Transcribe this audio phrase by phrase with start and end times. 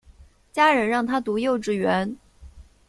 [0.51, 2.17] 家人让她读幼稚园